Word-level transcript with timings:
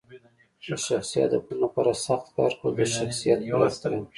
د 0.69 0.73
شخصي 0.89 1.17
هدفونو 1.25 1.59
لپاره 1.65 1.91
سخت 2.05 2.27
کار 2.37 2.51
کول 2.59 2.71
د 2.77 2.81
شخصیت 2.97 3.39
پراختیا 3.49 3.89
ده. 3.91 3.99